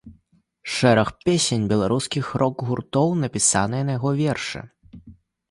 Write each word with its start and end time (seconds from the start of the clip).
Шэраг 0.75 1.09
песень 1.27 1.67
беларускіх 1.73 2.25
рок-гуртоў 2.43 3.07
напісаныя 3.23 3.83
на 3.91 4.01
яго 4.01 4.09
вершы. 4.25 4.59